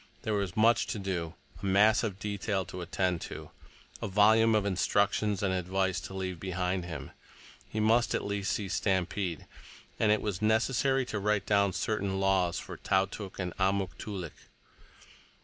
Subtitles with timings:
[0.23, 3.51] There was much to do, a mass of detail to attend to,
[4.01, 7.11] a volume of instructions and advice to leave behind him.
[7.69, 9.45] He must at least see Stampede,
[9.99, 14.49] and it was necessary to write down certain laws for Tautuk and Amuk Toolik.